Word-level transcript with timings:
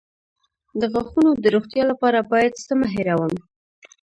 د 0.79 0.81
غاښونو 0.93 1.31
د 1.43 1.45
روغتیا 1.55 1.83
لپاره 1.91 2.27
باید 2.31 2.53
څه 2.65 2.73
مه 2.79 2.87
هیروم؟ 2.95 3.33